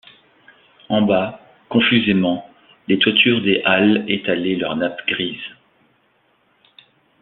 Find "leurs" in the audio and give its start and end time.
4.55-4.75